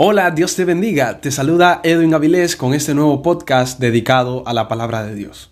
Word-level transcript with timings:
Hola, 0.00 0.30
Dios 0.30 0.54
te 0.54 0.64
bendiga. 0.64 1.20
Te 1.20 1.32
saluda 1.32 1.80
Edwin 1.82 2.14
Avilés 2.14 2.54
con 2.54 2.72
este 2.72 2.94
nuevo 2.94 3.20
podcast 3.20 3.80
dedicado 3.80 4.44
a 4.46 4.52
la 4.52 4.68
palabra 4.68 5.02
de 5.02 5.16
Dios. 5.16 5.50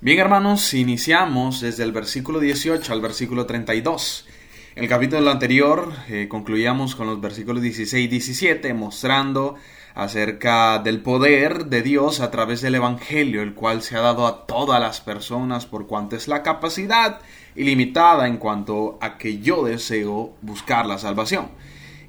Bien 0.00 0.20
hermanos, 0.20 0.74
iniciamos 0.74 1.60
desde 1.60 1.82
el 1.82 1.90
versículo 1.90 2.38
18 2.38 2.92
al 2.92 3.00
versículo 3.00 3.46
32. 3.46 4.28
En 4.76 4.84
el 4.84 4.88
capítulo 4.88 5.28
anterior 5.28 5.92
eh, 6.08 6.28
concluíamos 6.28 6.94
con 6.94 7.08
los 7.08 7.20
versículos 7.20 7.62
16 7.62 8.04
y 8.04 8.06
17 8.06 8.72
mostrando 8.74 9.56
acerca 9.94 10.78
del 10.78 11.00
poder 11.00 11.66
de 11.66 11.82
Dios 11.82 12.20
a 12.20 12.30
través 12.30 12.60
del 12.60 12.74
Evangelio, 12.76 13.42
el 13.42 13.54
cual 13.54 13.82
se 13.82 13.96
ha 13.96 14.00
dado 14.00 14.26
a 14.26 14.46
todas 14.46 14.80
las 14.80 15.00
personas 15.00 15.66
por 15.66 15.86
cuanto 15.86 16.16
es 16.16 16.28
la 16.28 16.42
capacidad 16.42 17.20
ilimitada 17.56 18.26
en 18.26 18.36
cuanto 18.36 18.98
a 19.00 19.18
que 19.18 19.38
yo 19.38 19.64
deseo 19.64 20.34
buscar 20.42 20.86
la 20.86 20.98
salvación. 20.98 21.48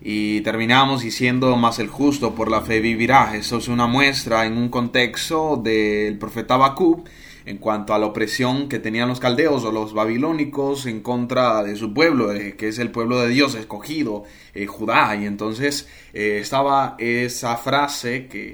Y 0.01 0.41
terminamos 0.41 1.01
diciendo, 1.01 1.55
más 1.57 1.77
el 1.77 1.87
justo 1.87 2.33
por 2.33 2.49
la 2.49 2.61
fe 2.61 2.79
vivirá. 2.79 3.35
Eso 3.35 3.57
es 3.57 3.67
una 3.67 3.85
muestra 3.85 4.45
en 4.45 4.57
un 4.57 4.70
contexto 4.70 5.57
del 5.57 6.17
profeta 6.17 6.55
Habacuc 6.55 7.07
en 7.45 7.57
cuanto 7.57 7.93
a 7.93 7.99
la 7.99 8.05
opresión 8.05 8.69
que 8.69 8.79
tenían 8.79 9.09
los 9.09 9.19
caldeos 9.19 9.63
o 9.63 9.71
los 9.71 9.93
babilónicos 9.93 10.85
en 10.85 11.01
contra 11.01 11.63
de 11.63 11.75
su 11.75 11.93
pueblo, 11.93 12.33
eh, 12.33 12.55
que 12.55 12.67
es 12.67 12.79
el 12.79 12.91
pueblo 12.91 13.19
de 13.19 13.29
Dios 13.29 13.55
escogido, 13.55 14.23
eh, 14.53 14.67
Judá. 14.67 15.15
Y 15.15 15.25
entonces 15.25 15.87
eh, 16.13 16.39
estaba 16.41 16.95
esa 16.99 17.57
frase 17.57 18.27
que, 18.27 18.51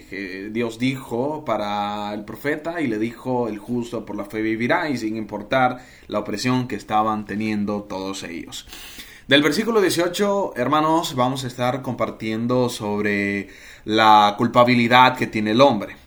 Dios 0.52 0.80
dijo 0.80 1.44
para 1.46 2.14
el 2.14 2.24
profeta 2.24 2.82
y 2.82 2.88
le 2.88 2.98
dijo, 2.98 3.48
el 3.48 3.58
justo 3.58 4.06
por 4.06 4.16
la 4.16 4.26
fe 4.26 4.42
vivirá 4.42 4.90
y 4.90 4.98
sin 4.98 5.18
importar 5.18 5.80
la 6.08 6.20
opresión 6.20 6.68
que 6.68 6.76
estaban 6.76 7.26
teniendo 7.26 7.84
todos 7.84 8.24
ellos. 8.24 8.68
Del 9.28 9.44
versículo 9.44 9.82
18, 9.82 10.54
hermanos, 10.56 11.14
vamos 11.14 11.44
a 11.44 11.48
estar 11.48 11.82
compartiendo 11.82 12.70
sobre 12.70 13.50
la 13.84 14.36
culpabilidad 14.38 15.18
que 15.18 15.28
tiene 15.28 15.52
el 15.52 15.60
hombre. 15.60 15.98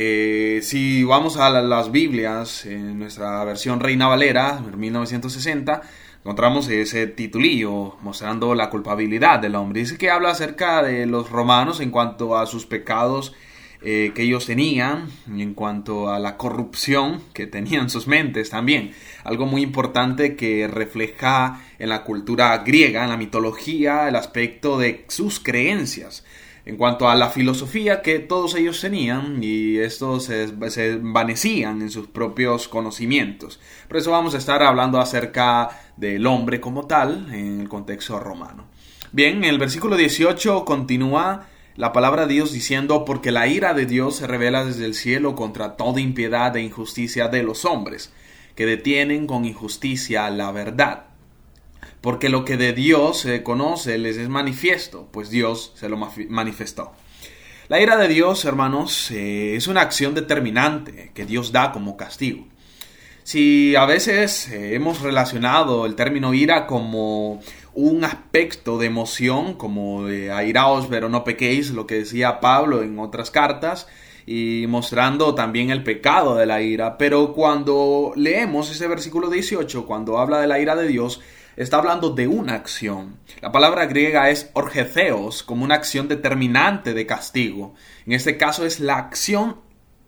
Eh, 0.00 0.60
si 0.62 1.02
vamos 1.02 1.38
a 1.38 1.50
las 1.50 1.90
Biblias, 1.90 2.64
en 2.66 3.00
nuestra 3.00 3.42
versión 3.42 3.80
Reina 3.80 4.06
Valera, 4.06 4.60
1960, 4.60 5.82
encontramos 6.20 6.68
ese 6.68 7.08
titulillo 7.08 7.96
mostrando 8.02 8.54
la 8.54 8.70
culpabilidad 8.70 9.40
del 9.40 9.56
hombre. 9.56 9.80
Dice 9.80 9.98
que 9.98 10.08
habla 10.08 10.30
acerca 10.30 10.84
de 10.84 11.04
los 11.06 11.30
romanos 11.30 11.80
en 11.80 11.90
cuanto 11.90 12.38
a 12.38 12.46
sus 12.46 12.64
pecados 12.64 13.34
eh, 13.82 14.12
que 14.14 14.22
ellos 14.22 14.46
tenían, 14.46 15.08
y 15.34 15.42
en 15.42 15.54
cuanto 15.54 16.10
a 16.10 16.20
la 16.20 16.36
corrupción 16.36 17.20
que 17.32 17.48
tenían 17.48 17.90
sus 17.90 18.06
mentes 18.06 18.50
también. 18.50 18.92
Algo 19.24 19.46
muy 19.46 19.62
importante 19.62 20.36
que 20.36 20.68
refleja 20.68 21.60
en 21.80 21.88
la 21.88 22.04
cultura 22.04 22.56
griega, 22.58 23.02
en 23.02 23.10
la 23.10 23.16
mitología, 23.16 24.06
el 24.06 24.14
aspecto 24.14 24.78
de 24.78 25.06
sus 25.08 25.40
creencias 25.40 26.22
en 26.68 26.76
cuanto 26.76 27.08
a 27.08 27.14
la 27.14 27.30
filosofía 27.30 28.02
que 28.02 28.18
todos 28.18 28.54
ellos 28.54 28.78
tenían 28.78 29.42
y 29.42 29.78
estos 29.78 30.24
se, 30.24 30.48
se 30.70 30.92
envanecían 30.92 31.80
en 31.80 31.90
sus 31.90 32.08
propios 32.08 32.68
conocimientos. 32.68 33.58
Por 33.88 33.96
eso 33.96 34.10
vamos 34.10 34.34
a 34.34 34.36
estar 34.36 34.62
hablando 34.62 35.00
acerca 35.00 35.70
del 35.96 36.26
hombre 36.26 36.60
como 36.60 36.86
tal 36.86 37.32
en 37.32 37.62
el 37.62 37.70
contexto 37.70 38.20
romano. 38.20 38.66
Bien, 39.12 39.38
en 39.38 39.44
el 39.44 39.58
versículo 39.58 39.96
18 39.96 40.66
continúa 40.66 41.46
la 41.74 41.94
palabra 41.94 42.26
de 42.26 42.34
Dios 42.34 42.52
diciendo, 42.52 43.06
porque 43.06 43.32
la 43.32 43.46
ira 43.46 43.72
de 43.72 43.86
Dios 43.86 44.16
se 44.16 44.26
revela 44.26 44.66
desde 44.66 44.84
el 44.84 44.92
cielo 44.92 45.34
contra 45.34 45.74
toda 45.74 46.02
impiedad 46.02 46.54
e 46.54 46.60
injusticia 46.60 47.28
de 47.28 47.44
los 47.44 47.64
hombres, 47.64 48.12
que 48.54 48.66
detienen 48.66 49.26
con 49.26 49.46
injusticia 49.46 50.28
la 50.28 50.52
verdad 50.52 51.08
porque 52.00 52.28
lo 52.28 52.44
que 52.44 52.56
de 52.56 52.72
Dios 52.72 53.20
se 53.20 53.42
conoce 53.42 53.98
les 53.98 54.16
es 54.16 54.28
manifiesto, 54.28 55.08
pues 55.12 55.30
Dios 55.30 55.72
se 55.74 55.88
lo 55.88 55.96
manifestó. 55.96 56.92
La 57.68 57.80
ira 57.80 57.96
de 57.96 58.08
Dios, 58.08 58.44
hermanos, 58.44 59.10
eh, 59.10 59.54
es 59.54 59.66
una 59.66 59.82
acción 59.82 60.14
determinante 60.14 61.10
que 61.12 61.26
Dios 61.26 61.52
da 61.52 61.70
como 61.70 61.96
castigo. 61.98 62.46
Si 63.24 63.76
a 63.76 63.84
veces 63.84 64.48
eh, 64.48 64.74
hemos 64.74 65.02
relacionado 65.02 65.84
el 65.84 65.94
término 65.94 66.32
ira 66.32 66.66
como 66.66 67.42
un 67.74 68.04
aspecto 68.04 68.78
de 68.78 68.86
emoción, 68.86 69.52
como 69.52 70.06
de 70.06 70.32
airaos 70.32 70.86
pero 70.88 71.10
no 71.10 71.24
pequéis, 71.24 71.70
lo 71.70 71.86
que 71.86 71.96
decía 71.96 72.40
Pablo 72.40 72.82
en 72.82 72.98
otras 72.98 73.30
cartas, 73.30 73.86
y 74.24 74.64
mostrando 74.66 75.34
también 75.34 75.68
el 75.68 75.82
pecado 75.82 76.36
de 76.36 76.46
la 76.46 76.62
ira, 76.62 76.96
pero 76.96 77.34
cuando 77.34 78.12
leemos 78.16 78.70
ese 78.70 78.88
versículo 78.88 79.28
18, 79.28 79.84
cuando 79.84 80.18
habla 80.18 80.40
de 80.40 80.46
la 80.46 80.58
ira 80.58 80.74
de 80.74 80.88
Dios, 80.88 81.20
está 81.62 81.78
hablando 81.78 82.10
de 82.10 82.28
una 82.28 82.54
acción. 82.54 83.16
La 83.40 83.50
palabra 83.50 83.86
griega 83.86 84.30
es 84.30 84.50
orgetheos, 84.52 85.42
como 85.42 85.64
una 85.64 85.74
acción 85.74 86.06
determinante 86.06 86.94
de 86.94 87.04
castigo. 87.04 87.74
En 88.06 88.12
este 88.12 88.36
caso 88.36 88.64
es 88.64 88.78
la 88.78 88.96
acción 88.96 89.56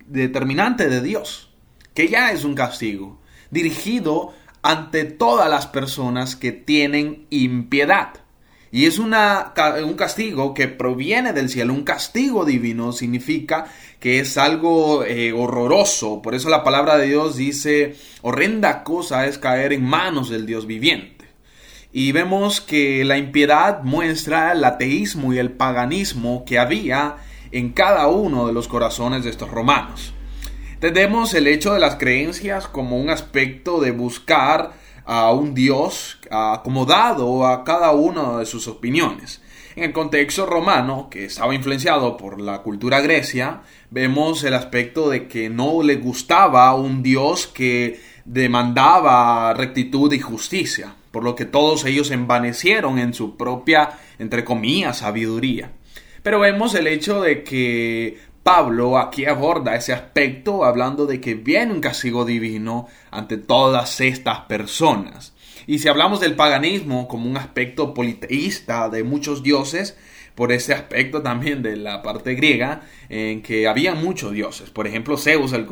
determinante 0.06 0.88
de 0.88 1.02
Dios, 1.02 1.52
que 1.92 2.08
ya 2.08 2.30
es 2.30 2.44
un 2.44 2.54
castigo, 2.54 3.20
dirigido 3.50 4.32
ante 4.62 5.04
todas 5.04 5.50
las 5.50 5.66
personas 5.66 6.36
que 6.36 6.52
tienen 6.52 7.26
impiedad. 7.30 8.10
Y 8.70 8.86
es 8.86 9.00
una, 9.00 9.52
un 9.84 9.94
castigo 9.94 10.54
que 10.54 10.68
proviene 10.68 11.32
del 11.32 11.48
cielo. 11.48 11.74
Un 11.74 11.82
castigo 11.82 12.44
divino 12.44 12.92
significa 12.92 13.66
que 13.98 14.20
es 14.20 14.38
algo 14.38 15.04
eh, 15.04 15.32
horroroso. 15.32 16.22
Por 16.22 16.36
eso 16.36 16.48
la 16.48 16.62
palabra 16.62 16.96
de 16.96 17.08
Dios 17.08 17.36
dice, 17.36 17.96
horrenda 18.22 18.84
cosa 18.84 19.26
es 19.26 19.38
caer 19.38 19.72
en 19.72 19.82
manos 19.82 20.30
del 20.30 20.46
Dios 20.46 20.68
viviente. 20.68 21.19
Y 21.92 22.12
vemos 22.12 22.60
que 22.60 23.04
la 23.04 23.18
impiedad 23.18 23.82
muestra 23.82 24.52
el 24.52 24.64
ateísmo 24.64 25.32
y 25.32 25.38
el 25.38 25.50
paganismo 25.50 26.44
que 26.44 26.60
había 26.60 27.16
en 27.50 27.70
cada 27.70 28.06
uno 28.06 28.46
de 28.46 28.52
los 28.52 28.68
corazones 28.68 29.24
de 29.24 29.30
estos 29.30 29.50
romanos. 29.50 30.14
Entendemos 30.74 31.34
el 31.34 31.48
hecho 31.48 31.74
de 31.74 31.80
las 31.80 31.96
creencias 31.96 32.68
como 32.68 32.96
un 32.96 33.10
aspecto 33.10 33.80
de 33.80 33.90
buscar 33.90 34.72
a 35.04 35.32
un 35.32 35.52
Dios 35.52 36.18
acomodado 36.30 37.46
a 37.46 37.64
cada 37.64 37.90
una 37.90 38.38
de 38.38 38.46
sus 38.46 38.68
opiniones. 38.68 39.42
En 39.74 39.82
el 39.82 39.92
contexto 39.92 40.46
romano, 40.46 41.08
que 41.10 41.24
estaba 41.24 41.54
influenciado 41.56 42.16
por 42.16 42.40
la 42.40 42.62
cultura 42.62 43.00
grecia, 43.00 43.62
vemos 43.90 44.44
el 44.44 44.54
aspecto 44.54 45.10
de 45.10 45.26
que 45.26 45.50
no 45.50 45.82
le 45.82 45.96
gustaba 45.96 46.72
un 46.76 47.02
Dios 47.02 47.48
que 47.48 48.00
demandaba 48.24 49.52
rectitud 49.54 50.12
y 50.12 50.20
justicia 50.20 50.94
por 51.10 51.24
lo 51.24 51.34
que 51.34 51.44
todos 51.44 51.84
ellos 51.84 52.10
envanecieron 52.10 52.98
en 52.98 53.14
su 53.14 53.36
propia, 53.36 53.98
entre 54.18 54.44
comillas, 54.44 54.98
sabiduría. 54.98 55.72
Pero 56.22 56.40
vemos 56.40 56.74
el 56.74 56.86
hecho 56.86 57.20
de 57.20 57.42
que 57.42 58.18
Pablo 58.42 58.98
aquí 58.98 59.24
aborda 59.24 59.74
ese 59.74 59.92
aspecto 59.92 60.64
hablando 60.64 61.06
de 61.06 61.20
que 61.20 61.34
viene 61.34 61.72
un 61.72 61.80
castigo 61.80 62.24
divino 62.24 62.88
ante 63.10 63.36
todas 63.38 64.00
estas 64.00 64.40
personas. 64.40 65.34
Y 65.66 65.78
si 65.78 65.88
hablamos 65.88 66.20
del 66.20 66.36
paganismo 66.36 67.08
como 67.08 67.28
un 67.28 67.36
aspecto 67.36 67.94
politeísta 67.94 68.88
de 68.88 69.04
muchos 69.04 69.42
dioses, 69.42 69.96
por 70.34 70.52
ese 70.52 70.72
aspecto 70.72 71.22
también 71.22 71.62
de 71.62 71.76
la 71.76 72.02
parte 72.02 72.34
griega, 72.34 72.82
en 73.08 73.42
que 73.42 73.66
había 73.68 73.94
muchos 73.94 74.32
dioses. 74.32 74.70
Por 74.70 74.86
ejemplo, 74.86 75.16
Zeus, 75.16 75.52
el 75.52 75.66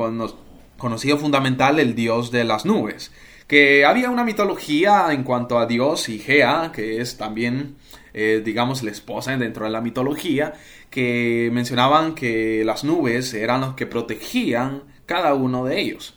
conocido 0.76 1.16
fundamental, 1.16 1.78
el 1.78 1.94
dios 1.94 2.30
de 2.30 2.44
las 2.44 2.64
nubes 2.64 3.12
que 3.48 3.86
había 3.86 4.10
una 4.10 4.24
mitología 4.24 5.06
en 5.10 5.24
cuanto 5.24 5.58
a 5.58 5.66
Dios 5.66 6.10
y 6.10 6.18
Gea, 6.18 6.70
que 6.72 7.00
es 7.00 7.16
también, 7.16 7.76
eh, 8.12 8.42
digamos, 8.44 8.82
la 8.82 8.90
esposa 8.90 9.36
dentro 9.38 9.64
de 9.64 9.70
la 9.70 9.80
mitología, 9.80 10.52
que 10.90 11.48
mencionaban 11.52 12.14
que 12.14 12.62
las 12.64 12.84
nubes 12.84 13.32
eran 13.32 13.62
los 13.62 13.74
que 13.74 13.86
protegían 13.86 14.82
cada 15.06 15.32
uno 15.32 15.64
de 15.64 15.80
ellos. 15.80 16.14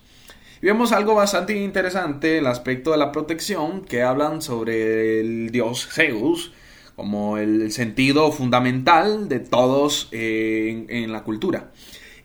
Y 0.62 0.66
vemos 0.66 0.92
algo 0.92 1.16
bastante 1.16 1.56
interesante, 1.56 2.40
el 2.40 2.48
aspecto 2.48 2.92
de 2.92 2.98
la 2.98 3.14
protección, 3.14 3.86
que 3.86 4.04
hablan 4.04 4.42
sobre 4.42 5.22
el 5.22 5.52
dios 5.52 5.88
Zeus, 5.90 6.52
como 6.98 7.38
el 7.38 7.72
sentido 7.72 8.34
fundamental 8.34 9.30
de 9.30 9.40
todos 9.40 10.10
eh, 10.12 10.86
en 10.90 11.12
la 11.14 11.24
cultura. 11.24 11.72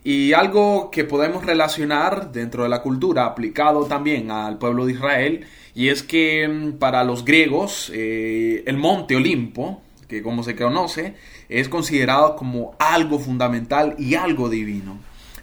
Y 0.08 0.34
algo 0.34 0.92
que 0.92 1.02
podemos 1.02 1.44
relacionar 1.44 2.30
dentro 2.30 2.62
de 2.62 2.68
la 2.68 2.80
cultura 2.80 3.24
aplicado 3.24 3.86
también 3.86 4.30
al 4.30 4.56
pueblo 4.56 4.86
de 4.86 4.92
Israel, 4.92 5.46
y 5.74 5.88
es 5.88 6.04
que 6.04 6.46
mm, 6.46 6.74
para 6.74 7.02
los 7.02 7.24
griegos 7.24 7.90
eh, 7.92 8.62
el 8.68 8.76
monte 8.76 9.16
Olimpo, 9.16 9.82
que 10.06 10.22
como 10.22 10.44
se 10.44 10.54
conoce, 10.54 11.16
es 11.48 11.68
considerado 11.68 12.36
como 12.36 12.76
algo 12.78 13.18
fundamental 13.18 13.96
y 13.98 14.14
algo 14.14 14.48
divino. 14.48 14.96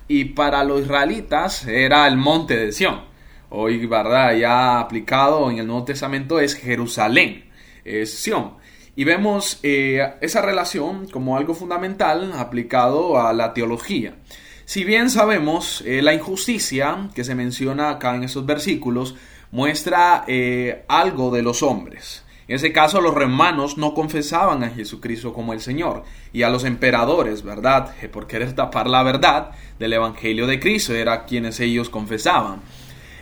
Y 0.08 0.24
para 0.24 0.64
los 0.64 0.84
israelitas 0.84 1.68
era 1.68 2.08
el 2.08 2.16
monte 2.16 2.56
de 2.56 2.72
Sión. 2.72 3.02
Hoy, 3.50 3.86
¿verdad? 3.86 4.34
Ya 4.34 4.80
aplicado 4.80 5.52
en 5.52 5.58
el 5.58 5.68
Nuevo 5.68 5.84
Testamento 5.84 6.40
es 6.40 6.56
Jerusalén, 6.56 7.50
es 7.84 8.14
Sión. 8.14 8.54
Y 8.96 9.04
vemos 9.04 9.60
eh, 9.62 10.14
esa 10.22 10.42
relación 10.42 11.10
como 11.10 11.36
algo 11.36 11.54
fundamental 11.54 12.32
aplicado 12.38 13.20
a 13.20 13.34
la 13.34 13.54
teología. 13.54 14.16
Si 14.66 14.86
bien 14.86 15.10
sabemos 15.10 15.84
eh, 15.86 16.02
la 16.02 16.14
injusticia 16.14 17.10
que 17.14 17.24
se 17.24 17.36
menciona 17.36 17.90
acá 17.90 18.16
en 18.16 18.24
esos 18.24 18.46
versículos, 18.46 19.16
muestra 19.52 20.24
eh, 20.28 20.86
algo 20.88 21.32
de 21.32 21.44
los 21.44 21.64
hombres. 21.64 22.24
En 22.48 22.56
ese 22.56 22.74
caso, 22.74 23.02
los 23.02 23.14
romanos 23.14 23.78
no 23.78 23.94
confesaban 23.94 24.64
a 24.64 24.70
Jesucristo 24.70 25.34
como 25.34 25.54
el 25.54 25.62
Señor 25.62 26.04
y 26.34 26.44
a 26.44 26.50
los 26.50 26.64
emperadores, 26.66 27.44
¿verdad? 27.44 27.94
Por 28.12 28.28
querer 28.28 28.54
tapar 28.54 28.90
la 28.90 29.04
verdad 29.04 29.52
del 29.80 29.94
Evangelio 29.94 30.48
de 30.48 30.60
Cristo, 30.60 30.94
era 30.94 31.26
quienes 31.26 31.60
ellos 31.60 31.90
confesaban. 31.90 32.62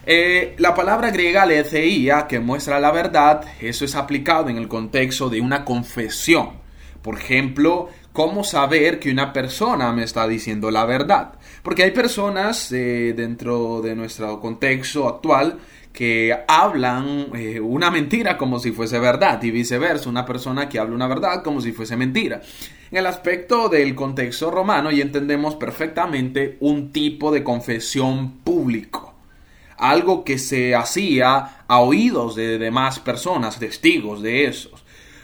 Eh, 0.05 0.55
la 0.57 0.73
palabra 0.73 1.11
griega 1.11 1.45
letheia, 1.45 2.25
que 2.27 2.39
muestra 2.39 2.79
la 2.79 2.91
verdad, 2.91 3.43
eso 3.59 3.85
es 3.85 3.95
aplicado 3.95 4.49
en 4.49 4.57
el 4.57 4.67
contexto 4.67 5.29
de 5.29 5.41
una 5.41 5.65
confesión. 5.65 6.61
Por 7.03 7.17
ejemplo, 7.17 7.89
¿cómo 8.13 8.43
saber 8.43 8.99
que 8.99 9.11
una 9.11 9.33
persona 9.33 9.91
me 9.91 10.03
está 10.03 10.27
diciendo 10.27 10.71
la 10.71 10.85
verdad? 10.85 11.33
Porque 11.63 11.83
hay 11.83 11.91
personas 11.91 12.71
eh, 12.71 13.13
dentro 13.15 13.81
de 13.81 13.95
nuestro 13.95 14.39
contexto 14.39 15.07
actual 15.07 15.59
que 15.93 16.35
hablan 16.47 17.27
eh, 17.35 17.59
una 17.59 17.91
mentira 17.91 18.37
como 18.37 18.59
si 18.59 18.71
fuese 18.71 18.99
verdad 18.99 19.41
y 19.43 19.51
viceversa, 19.51 20.09
una 20.09 20.25
persona 20.25 20.69
que 20.69 20.79
habla 20.79 20.95
una 20.95 21.07
verdad 21.07 21.43
como 21.43 21.61
si 21.61 21.71
fuese 21.71 21.97
mentira. 21.97 22.41
En 22.91 22.97
el 22.97 23.05
aspecto 23.05 23.69
del 23.69 23.95
contexto 23.95 24.51
romano 24.51 24.91
y 24.91 25.01
entendemos 25.01 25.55
perfectamente 25.55 26.57
un 26.59 26.91
tipo 26.91 27.31
de 27.31 27.43
confesión 27.43 28.39
público 28.39 29.11
algo 29.81 30.23
que 30.23 30.37
se 30.37 30.75
hacía 30.75 31.63
a 31.67 31.79
oídos 31.79 32.35
de 32.35 32.59
demás 32.59 32.99
personas, 32.99 33.57
testigos 33.57 34.21
de 34.21 34.45
esos. 34.45 34.80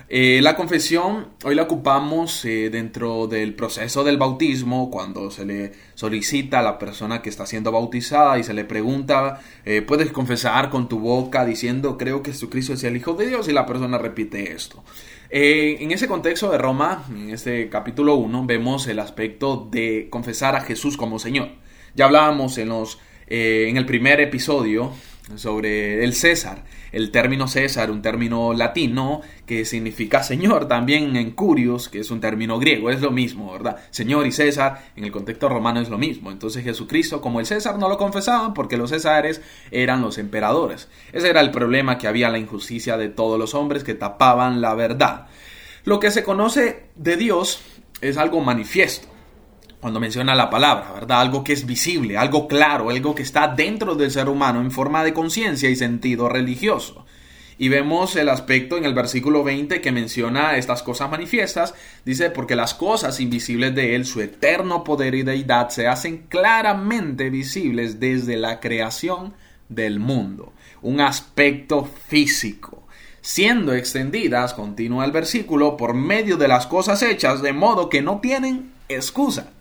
Eh, 0.10 0.40
la 0.42 0.56
confesión 0.56 1.28
hoy 1.44 1.54
la 1.54 1.64
ocupamos 1.64 2.46
eh, 2.46 2.70
dentro 2.70 3.28
del 3.28 3.54
proceso 3.54 4.06
del 4.06 4.18
bautismo, 4.18 4.90
cuando 4.90 5.32
se 5.32 5.46
le 5.46 5.74
solicita 5.96 6.60
a 6.60 6.64
la 6.64 6.80
persona 6.80 7.22
que 7.22 7.30
está 7.30 7.46
siendo 7.46 7.74
bautizada 7.74 8.40
y 8.40 8.44
se 8.44 8.54
le 8.54 8.64
pregunta, 8.64 9.42
eh, 9.66 9.82
¿puedes 9.82 10.12
confesar 10.14 10.70
con 10.70 10.88
tu 10.88 11.00
boca 11.00 11.44
diciendo 11.44 11.98
creo 11.98 12.24
que 12.24 12.32
Jesucristo 12.32 12.74
es 12.74 12.86
el 12.86 12.96
Hijo 12.96 13.16
de 13.16 13.28
Dios? 13.28 13.50
Y 13.50 13.52
la 13.52 13.66
persona 13.66 13.98
repite 13.98 14.54
esto. 14.54 14.82
en 15.30 15.92
ese 15.92 16.08
contexto 16.08 16.50
de 16.50 16.58
Roma, 16.58 17.04
en 17.10 17.32
este 17.32 17.68
capítulo 17.68 18.16
1, 18.16 18.46
vemos 18.46 18.88
el 18.88 19.00
aspecto 19.00 19.68
de 19.70 20.08
confesar 20.10 20.56
a 20.56 20.62
Jesús 20.62 20.96
como 20.96 21.20
Señor. 21.20 21.50
Ya 21.96 22.06
hablábamos 22.06 22.58
en 22.58 22.70
los 22.70 23.00
en 23.30 23.76
el 23.76 23.86
primer 23.86 24.22
episodio 24.22 24.94
sobre 25.36 26.04
el 26.04 26.14
César. 26.14 26.64
El 26.92 27.12
término 27.12 27.48
César, 27.48 27.92
un 27.92 28.02
término 28.02 28.54
latino 28.54 29.22
que 29.46 29.66
significa 29.66 30.24
Señor, 30.24 30.68
también 30.68 31.16
en 31.16 31.32
Curios, 31.32 31.90
que 31.90 32.00
es 32.00 32.12
un 32.12 32.22
término 32.22 32.60
griego, 32.60 32.90
es 32.90 33.02
lo 33.02 33.12
mismo, 33.12 33.52
¿verdad? 33.52 33.78
Señor 33.92 34.26
y 34.26 34.32
César 34.32 34.92
en 34.96 35.04
el 35.04 35.12
contexto 35.12 35.50
romano 35.50 35.82
es 35.82 35.90
lo 35.90 35.98
mismo. 35.98 36.32
Entonces 36.32 36.64
Jesucristo, 36.64 37.22
como 37.22 37.40
el 37.40 37.46
César, 37.46 37.78
no 37.78 37.90
lo 37.90 37.98
confesaban 37.98 38.54
porque 38.54 38.78
los 38.78 38.92
Césares 38.92 39.42
eran 39.72 40.02
los 40.02 40.18
emperadores. 40.18 40.88
Ese 41.12 41.30
era 41.30 41.42
el 41.42 41.52
problema 41.52 41.98
que 41.98 42.08
había 42.08 42.30
la 42.30 42.40
injusticia 42.40 42.98
de 42.98 43.10
todos 43.10 43.38
los 43.38 43.54
hombres 43.54 43.84
que 43.84 43.96
tapaban 43.96 44.62
la 44.62 44.74
verdad. 44.76 45.28
Lo 45.84 46.00
que 46.00 46.12
se 46.12 46.24
conoce 46.24 46.86
de 46.96 47.18
Dios 47.18 47.62
es 48.02 48.18
algo 48.18 48.42
manifiesto 48.42 49.17
cuando 49.80 50.00
menciona 50.00 50.36
la 50.36 50.50
palabra, 50.50 50.92
¿verdad? 50.94 51.22
Algo 51.22 51.44
que 51.44 51.54
es 51.54 51.66
visible, 51.66 52.18
algo 52.18 52.48
claro, 52.48 52.90
algo 52.90 53.14
que 53.14 53.24
está 53.24 53.48
dentro 53.48 53.96
del 53.96 54.12
ser 54.12 54.28
humano 54.28 54.62
en 54.62 54.72
forma 54.72 55.04
de 55.04 55.14
conciencia 55.14 55.70
y 55.70 55.76
sentido 55.76 56.30
religioso. 56.30 57.06
Y 57.60 57.70
vemos 57.70 58.16
el 58.16 58.30
aspecto 58.30 58.78
en 58.78 58.86
el 58.86 58.94
versículo 58.94 59.44
20 59.44 59.82
que 59.82 59.92
menciona 59.92 60.58
estas 60.58 60.84
cosas 60.84 61.10
manifiestas. 61.10 61.74
Dice, 62.06 62.30
porque 62.30 62.56
las 62.56 62.76
cosas 62.76 63.20
invisibles 63.20 63.74
de 63.74 63.96
Él, 63.96 64.06
su 64.06 64.22
eterno 64.22 64.84
poder 64.84 65.16
y 65.16 65.24
deidad, 65.24 65.70
se 65.70 65.88
hacen 65.88 66.26
claramente 66.30 67.32
visibles 67.32 68.00
desde 68.00 68.38
la 68.38 68.60
creación 68.60 69.34
del 69.70 70.00
mundo. 70.00 70.54
Un 70.84 71.02
aspecto 71.02 71.90
físico. 72.08 72.88
Siendo 73.22 73.74
extendidas, 73.74 74.54
continúa 74.54 75.04
el 75.04 75.12
versículo, 75.12 75.78
por 75.78 75.96
medio 75.96 76.38
de 76.38 76.48
las 76.48 76.68
cosas 76.68 77.02
hechas, 77.02 77.42
de 77.42 77.54
modo 77.54 77.90
que 77.90 78.04
no 78.04 78.20
tienen 78.22 78.72
excusa. 78.88 79.52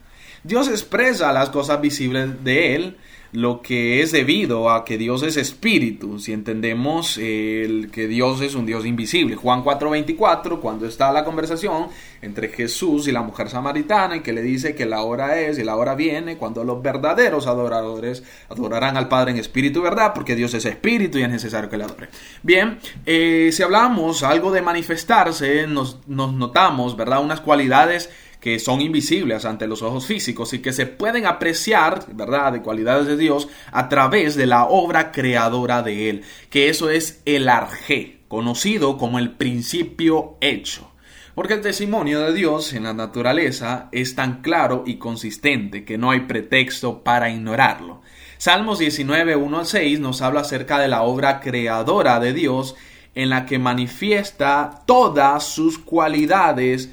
Dios 0.47 0.69
expresa 0.69 1.33
las 1.33 1.51
cosas 1.51 1.81
visibles 1.81 2.45
de 2.45 2.77
Él, 2.77 2.97
lo 3.33 3.61
que 3.61 4.01
es 4.01 4.13
debido 4.13 4.71
a 4.71 4.85
que 4.85 4.97
Dios 4.97 5.25
es 5.25 5.37
espíritu, 5.37 6.21
si 6.21 6.33
entendemos 6.33 7.19
el, 7.19 7.91
que 7.91 8.07
Dios 8.07 8.41
es 8.41 8.55
un 8.55 8.65
Dios 8.65 8.87
invisible. 8.87 9.35
Juan 9.35 9.65
4:24, 9.65 10.61
cuando 10.61 10.87
está 10.87 11.11
la 11.11 11.25
conversación 11.25 11.89
entre 12.23 12.49
Jesús 12.49 13.09
y 13.09 13.13
la 13.13 13.23
mujer 13.23 13.51
samaritana, 13.51 14.17
y 14.17 14.21
que 14.21 14.33
le 14.33 14.43
dice 14.43 14.77
que 14.77 14.87
la 14.87 15.03
hora 15.03 15.41
es 15.41 15.59
y 15.59 15.65
la 15.65 15.75
hora 15.75 15.97
viene, 15.97 16.37
cuando 16.37 16.63
los 16.63 16.81
verdaderos 16.81 17.49
adoradores 17.49 18.23
adorarán 18.49 18.97
al 18.97 19.09
Padre 19.09 19.33
en 19.33 19.39
espíritu 19.39 19.81
y 19.81 19.83
verdad, 19.83 20.13
porque 20.15 20.37
Dios 20.37 20.55
es 20.55 20.65
espíritu 20.65 21.19
y 21.19 21.25
es 21.25 21.31
necesario 21.31 21.69
que 21.69 21.77
le 21.77 21.85
adore. 21.85 22.09
Bien, 22.45 22.79
eh, 23.05 23.51
si 23.53 23.63
hablamos 23.65 24.23
algo 24.23 24.53
de 24.53 24.63
manifestarse, 24.63 25.67
nos, 25.67 25.99
nos 26.07 26.33
notamos, 26.33 26.97
¿verdad? 26.97 27.23
Unas 27.23 27.41
cualidades 27.41 28.09
que 28.47 28.61
son 28.61 28.81
invisibles 28.81 29.45
ante 29.45 29.67
los 29.67 29.83
ojos 29.83 30.07
físicos 30.07 30.53
y 30.53 30.61
que 30.61 30.73
se 30.73 30.87
pueden 30.87 31.27
apreciar, 31.27 32.05
¿verdad?, 32.13 32.53
de 32.53 32.63
cualidades 32.63 33.09
de 33.09 33.17
Dios 33.17 33.49
a 33.73 33.89
través 33.89 34.37
de 34.37 34.47
la 34.47 34.67
obra 34.67 35.11
creadora 35.11 35.83
de 35.83 36.11
Él, 36.11 36.23
que 36.49 36.69
eso 36.69 36.89
es 36.89 37.21
el 37.25 37.49
arjé, 37.49 38.21
conocido 38.29 38.99
como 38.99 39.19
el 39.19 39.33
principio 39.33 40.37
hecho. 40.41 40.93
Porque 41.35 41.55
el 41.55 41.61
testimonio 41.61 42.21
de 42.21 42.35
Dios 42.35 42.73
en 42.73 42.85
la 42.85 42.95
naturaleza 42.95 43.89
es 43.91 44.15
tan 44.15 44.43
claro 44.43 44.85
y 44.87 44.99
consistente 44.99 45.85
que 45.85 45.99
no 45.99 46.13
hay 46.13 46.21
pretexto 46.21 47.03
para 47.03 47.31
ignorarlo. 47.31 48.01
Salmos 48.39 48.79
19, 48.79 49.35
1 49.35 49.59
al 49.59 49.67
6 49.67 49.99
nos 49.99 50.23
habla 50.23 50.43
acerca 50.43 50.79
de 50.79 50.87
la 50.87 51.03
obra 51.03 51.41
creadora 51.41 52.21
de 52.21 52.33
Dios 52.33 52.77
en 53.17 53.29
la 53.29 53.45
que 53.45 53.59
manifiesta 53.59 54.85
todas 54.87 55.43
sus 55.43 55.81
cualidades 55.81 56.93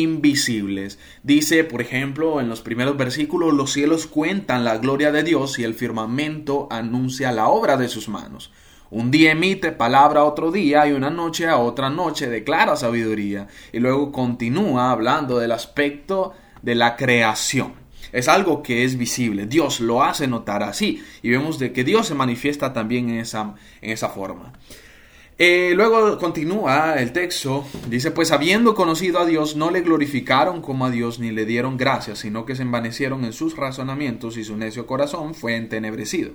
invisibles. 0.00 0.98
Dice, 1.22 1.64
por 1.64 1.80
ejemplo, 1.82 2.40
en 2.40 2.48
los 2.48 2.62
primeros 2.62 2.96
versículos, 2.96 3.52
los 3.52 3.72
cielos 3.72 4.06
cuentan 4.06 4.64
la 4.64 4.78
gloria 4.78 5.12
de 5.12 5.22
Dios 5.22 5.58
y 5.58 5.64
el 5.64 5.74
firmamento 5.74 6.68
anuncia 6.70 7.32
la 7.32 7.48
obra 7.48 7.76
de 7.76 7.88
sus 7.88 8.08
manos. 8.08 8.52
Un 8.90 9.10
día 9.10 9.32
emite 9.32 9.72
palabra 9.72 10.20
a 10.20 10.24
otro 10.24 10.52
día 10.52 10.86
y 10.86 10.92
una 10.92 11.08
noche 11.08 11.46
a 11.48 11.56
otra 11.56 11.88
noche 11.88 12.28
declara 12.28 12.76
sabiduría. 12.76 13.48
Y 13.72 13.78
luego 13.78 14.12
continúa 14.12 14.90
hablando 14.90 15.38
del 15.38 15.52
aspecto 15.52 16.34
de 16.60 16.74
la 16.74 16.96
creación. 16.96 17.72
Es 18.12 18.28
algo 18.28 18.62
que 18.62 18.84
es 18.84 18.98
visible. 18.98 19.46
Dios 19.46 19.80
lo 19.80 20.02
hace 20.02 20.26
notar 20.26 20.62
así. 20.62 21.02
Y 21.22 21.30
vemos 21.30 21.58
de 21.58 21.72
que 21.72 21.84
Dios 21.84 22.06
se 22.06 22.14
manifiesta 22.14 22.74
también 22.74 23.08
en 23.08 23.20
esa, 23.20 23.54
en 23.80 23.90
esa 23.90 24.10
forma. 24.10 24.52
Eh, 25.38 25.72
luego 25.74 26.18
continúa 26.18 26.94
el 27.00 27.12
texto, 27.12 27.64
dice, 27.88 28.10
pues 28.10 28.32
habiendo 28.32 28.74
conocido 28.74 29.18
a 29.18 29.24
Dios, 29.26 29.56
no 29.56 29.70
le 29.70 29.80
glorificaron 29.80 30.60
como 30.60 30.84
a 30.84 30.90
Dios 30.90 31.18
ni 31.18 31.30
le 31.30 31.46
dieron 31.46 31.76
gracias, 31.76 32.20
sino 32.20 32.44
que 32.44 32.54
se 32.54 32.62
envanecieron 32.62 33.24
en 33.24 33.32
sus 33.32 33.56
razonamientos 33.56 34.36
y 34.36 34.44
su 34.44 34.56
necio 34.56 34.86
corazón 34.86 35.34
fue 35.34 35.56
entenebrecido. 35.56 36.32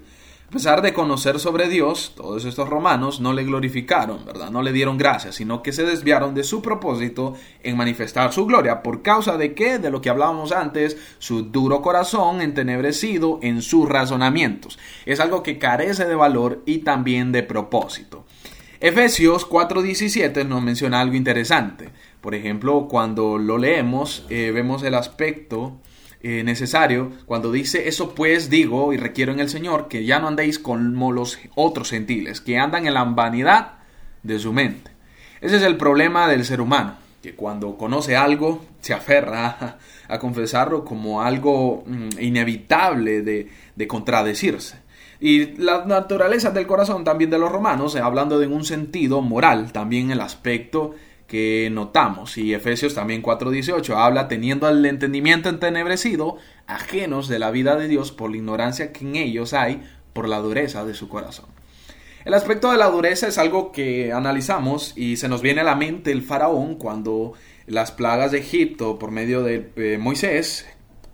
A 0.48 0.50
pesar 0.50 0.82
de 0.82 0.94
conocer 0.94 1.40
sobre 1.40 1.68
Dios, 1.68 2.14
todos 2.16 2.46
estos 2.46 2.70
romanos 2.70 3.20
no 3.20 3.34
le 3.34 3.44
glorificaron, 3.44 4.26
¿verdad? 4.26 4.50
No 4.50 4.62
le 4.62 4.72
dieron 4.72 4.98
gracias, 4.98 5.36
sino 5.36 5.62
que 5.62 5.74
se 5.74 5.84
desviaron 5.84 6.34
de 6.34 6.46
su 6.46 6.62
propósito 6.62 7.34
en 7.64 7.76
manifestar 7.76 8.32
su 8.32 8.46
gloria. 8.46 8.82
¿Por 8.82 9.02
causa 9.02 9.36
de 9.36 9.54
qué? 9.54 9.78
De 9.78 9.90
lo 9.90 10.02
que 10.02 10.10
hablábamos 10.10 10.54
antes, 10.54 10.96
su 11.20 11.44
duro 11.44 11.82
corazón 11.82 12.40
entenebrecido 12.40 13.40
en 13.42 13.62
sus 13.62 13.90
razonamientos. 13.90 14.80
Es 15.06 15.20
algo 15.20 15.44
que 15.44 15.60
carece 15.60 16.06
de 16.06 16.16
valor 16.16 16.64
y 16.66 16.78
también 16.78 17.34
de 17.34 17.44
propósito. 17.44 18.26
Efesios 18.80 19.46
4:17 19.50 20.46
nos 20.46 20.62
menciona 20.62 21.02
algo 21.02 21.16
interesante. 21.16 21.90
Por 22.22 22.36
ejemplo, 22.36 22.88
cuando 22.88 23.40
lo 23.40 23.58
leemos, 23.58 24.26
eh, 24.30 24.52
vemos 24.54 24.84
el 24.84 24.94
aspecto 24.94 25.80
eh, 26.22 26.44
necesario 26.44 27.12
cuando 27.26 27.52
dice, 27.52 27.88
eso 27.88 28.14
pues 28.14 28.50
digo 28.50 28.94
y 28.94 28.98
requiero 28.98 29.32
en 29.32 29.40
el 29.40 29.50
Señor, 29.50 29.88
que 29.88 30.06
ya 30.06 30.20
no 30.20 30.28
andéis 30.28 30.60
como 30.60 31.12
los 31.12 31.40
otros 31.56 31.90
gentiles, 31.90 32.42
que 32.42 32.60
andan 32.60 32.86
en 32.86 32.94
la 32.94 33.04
vanidad 33.04 33.80
de 34.22 34.38
su 34.38 34.54
mente. 34.54 34.92
Ese 35.42 35.58
es 35.58 35.64
el 35.64 35.78
problema 35.78 36.28
del 36.28 36.46
ser 36.46 36.62
humano, 36.62 36.98
que 37.24 37.34
cuando 37.34 37.78
conoce 37.78 38.16
algo 38.16 38.66
se 38.82 38.94
aferra 38.94 39.78
a, 40.08 40.20
confesarlo 40.20 40.86
como 40.86 41.22
algo 41.22 41.84
mm, 41.86 42.10
inevitable 42.20 43.22
de 43.22 43.88
contradecirse. 43.88 44.87
Y 45.20 45.58
la 45.58 45.86
naturaleza 45.86 46.52
del 46.52 46.68
corazón 46.68 47.04
también 47.04 47.30
de 47.30 47.40
los 47.40 47.52
romanos, 47.52 47.96
eh, 47.96 48.00
hablando 48.00 48.40
de 48.40 48.48
un 48.48 48.64
sentido 48.64 49.22
moral, 49.22 49.72
también 49.72 50.12
el 50.12 50.22
aspecto 50.22 50.94
que 51.28 51.70
notamos. 51.72 52.38
Y 52.38 52.54
Efesios 52.54 52.94
también 52.94 53.22
4.18 53.22 53.96
habla 53.96 54.28
teniendo 54.28 54.68
el 54.70 54.86
entendimiento 54.86 55.50
entenebrecido, 55.50 56.38
ajenos 56.68 57.28
de 57.28 57.40
la 57.40 57.52
vida 57.52 57.76
de 57.76 57.88
Dios 57.88 58.12
por 58.12 58.32
la 58.32 58.38
ignorancia 58.38 58.94
que 58.94 59.06
en 59.06 59.16
ellos 59.16 59.54
hay, 59.54 59.84
por 60.14 60.28
la 60.30 60.40
dureza 60.40 60.86
de 60.86 60.94
su 60.94 61.10
corazón. 61.10 61.46
El 62.26 62.34
aspecto 62.34 62.72
de 62.72 62.78
la 62.78 62.90
dureza 62.90 63.28
es 63.28 63.38
algo 63.38 63.72
que 63.72 64.12
analizamos 64.12 64.94
y 64.98 65.18
se 65.18 65.30
nos 65.30 65.42
viene 65.42 65.62
a 65.62 65.64
la 65.64 65.76
mente 65.76 66.12
el 66.12 66.22
faraón 66.22 66.76
cuando 66.76 67.34
las 67.68 67.92
plagas 67.92 68.32
de 68.32 68.40
Egipto 68.40 69.00
por 69.00 69.12
medio 69.12 69.44
de 69.44 69.72
eh, 69.78 69.98
Moisés, 69.98 70.68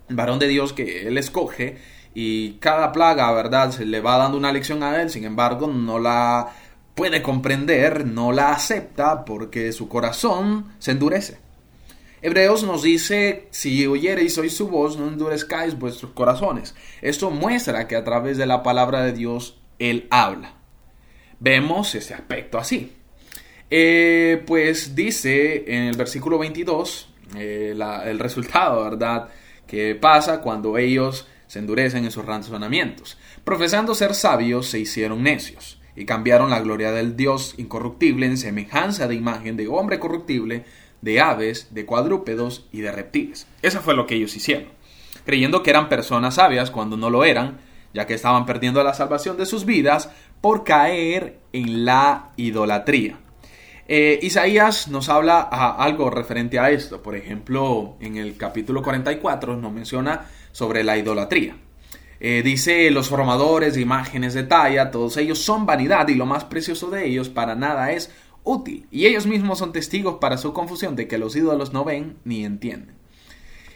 varón 0.08 0.38
de 0.38 0.48
Dios 0.48 0.72
que 0.72 1.06
él 1.06 1.18
escoge, 1.18 1.76
y 2.14 2.52
cada 2.54 2.92
plaga, 2.92 3.30
¿verdad? 3.32 3.72
Se 3.72 3.84
le 3.84 4.00
va 4.00 4.16
dando 4.16 4.38
una 4.38 4.52
lección 4.52 4.82
a 4.82 5.02
él, 5.02 5.10
sin 5.10 5.24
embargo, 5.24 5.66
no 5.66 5.98
la 5.98 6.52
puede 6.94 7.22
comprender, 7.22 8.06
no 8.06 8.32
la 8.32 8.52
acepta 8.52 9.24
porque 9.24 9.72
su 9.72 9.88
corazón 9.88 10.72
se 10.78 10.92
endurece. 10.92 11.38
Hebreos 12.22 12.62
nos 12.62 12.82
dice, 12.82 13.48
si 13.50 13.86
oyereis 13.86 14.38
hoy 14.38 14.48
su 14.48 14.68
voz, 14.68 14.96
no 14.96 15.08
endurezcáis 15.08 15.78
vuestros 15.78 16.12
corazones. 16.12 16.74
Esto 17.02 17.30
muestra 17.30 17.86
que 17.86 17.96
a 17.96 18.04
través 18.04 18.38
de 18.38 18.46
la 18.46 18.62
palabra 18.62 19.02
de 19.02 19.12
Dios 19.12 19.58
Él 19.78 20.06
habla. 20.10 20.54
Vemos 21.38 21.94
ese 21.94 22.14
aspecto 22.14 22.56
así. 22.56 22.92
Eh, 23.68 24.42
pues 24.46 24.94
dice 24.94 25.64
en 25.66 25.82
el 25.88 25.96
versículo 25.96 26.38
22 26.38 27.10
eh, 27.36 27.76
el 28.04 28.18
resultado, 28.18 28.84
¿verdad? 28.84 29.28
Que 29.66 29.94
pasa 29.94 30.40
cuando 30.40 30.78
ellos 30.78 31.26
se 31.46 31.58
endurecen 31.58 32.04
en 32.04 32.10
sus 32.10 32.24
razonamientos. 32.24 33.18
Profesando 33.44 33.94
ser 33.94 34.14
sabios, 34.14 34.68
se 34.68 34.78
hicieron 34.78 35.22
necios 35.22 35.80
y 35.96 36.04
cambiaron 36.04 36.50
la 36.50 36.60
gloria 36.60 36.92
del 36.92 37.16
Dios 37.16 37.54
incorruptible 37.56 38.26
en 38.26 38.36
semejanza 38.36 39.06
de 39.06 39.14
imagen 39.14 39.56
de 39.56 39.68
hombre 39.68 39.98
corruptible, 39.98 40.64
de 41.00 41.20
aves, 41.20 41.68
de 41.74 41.84
cuadrúpedos 41.84 42.66
y 42.72 42.80
de 42.80 42.90
reptiles. 42.90 43.46
Eso 43.62 43.80
fue 43.80 43.94
lo 43.94 44.06
que 44.06 44.16
ellos 44.16 44.34
hicieron, 44.34 44.68
creyendo 45.24 45.62
que 45.62 45.70
eran 45.70 45.88
personas 45.88 46.36
sabias 46.36 46.70
cuando 46.70 46.96
no 46.96 47.10
lo 47.10 47.24
eran, 47.24 47.58
ya 47.92 48.06
que 48.06 48.14
estaban 48.14 48.46
perdiendo 48.46 48.82
la 48.82 48.94
salvación 48.94 49.36
de 49.36 49.46
sus 49.46 49.64
vidas 49.64 50.10
por 50.40 50.64
caer 50.64 51.38
en 51.52 51.84
la 51.84 52.32
idolatría. 52.36 53.20
Eh, 53.86 54.18
Isaías 54.22 54.88
nos 54.88 55.10
habla 55.10 55.42
algo 55.42 56.08
referente 56.10 56.58
a 56.58 56.70
esto. 56.70 57.02
Por 57.02 57.16
ejemplo, 57.16 57.96
en 58.00 58.16
el 58.16 58.36
capítulo 58.36 58.82
44 58.82 59.56
nos 59.56 59.72
menciona 59.72 60.26
sobre 60.54 60.84
la 60.84 60.96
idolatría. 60.96 61.56
Eh, 62.20 62.42
dice, 62.42 62.90
los 62.92 63.08
formadores 63.08 63.74
de 63.74 63.80
imágenes 63.80 64.34
de 64.34 64.44
talla, 64.44 64.92
todos 64.92 65.16
ellos 65.16 65.40
son 65.40 65.66
vanidad 65.66 66.06
y 66.08 66.14
lo 66.14 66.26
más 66.26 66.44
precioso 66.44 66.90
de 66.90 67.06
ellos 67.06 67.28
para 67.28 67.56
nada 67.56 67.90
es 67.92 68.10
útil. 68.44 68.86
Y 68.90 69.06
ellos 69.06 69.26
mismos 69.26 69.58
son 69.58 69.72
testigos 69.72 70.16
para 70.20 70.38
su 70.38 70.52
confusión 70.52 70.94
de 70.94 71.08
que 71.08 71.18
los 71.18 71.34
ídolos 71.34 71.72
no 71.72 71.84
ven 71.84 72.16
ni 72.24 72.44
entienden. 72.44 72.94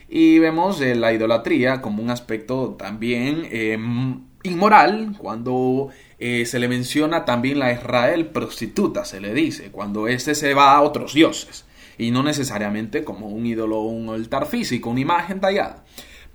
Y 0.09 0.39
vemos 0.39 0.81
eh, 0.81 0.95
la 0.95 1.13
idolatría 1.13 1.83
como 1.83 2.01
un 2.01 2.11
aspecto 2.11 2.77
también 2.79 3.47
em, 3.51 4.23
inmoral 4.45 5.17
cuando 5.19 5.89
eh, 6.21 6.47
se 6.47 6.61
le 6.61 6.69
menciona 6.69 7.25
también 7.25 7.59
la 7.59 7.73
Israel 7.73 8.29
prostituta, 8.29 9.05
se 9.05 9.21
le 9.21 9.35
dice, 9.35 9.71
cuando 9.73 10.07
éste 10.07 10.35
se 10.35 10.55
va 10.55 10.77
a 10.77 10.83
otros 10.83 11.13
dioses. 11.13 11.67
Y 11.99 12.13
no 12.13 12.23
necesariamente 12.23 13.03
como 13.03 13.27
un 13.27 13.45
ídolo 13.45 13.81
o 13.81 13.89
un 13.89 14.09
altar 14.11 14.47
físico, 14.47 14.91
una 14.91 15.01
imagen 15.01 15.41
tallada. 15.41 15.85